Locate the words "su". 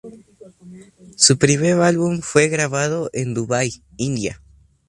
1.15-1.37